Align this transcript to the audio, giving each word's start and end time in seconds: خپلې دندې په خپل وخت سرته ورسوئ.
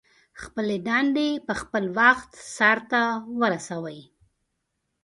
خپلې 0.41 0.77
دندې 0.87 1.29
په 1.47 1.53
خپل 1.61 1.83
وخت 1.99 2.31
سرته 2.57 3.01
ورسوئ. 3.39 3.99